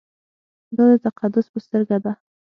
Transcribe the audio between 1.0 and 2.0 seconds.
تقدس په سترګه